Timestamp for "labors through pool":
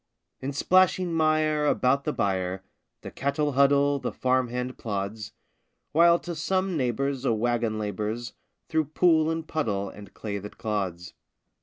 7.77-9.29